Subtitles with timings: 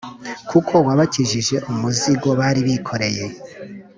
[0.49, 3.25] kuko wabakijije umuzigo bari bikoreye,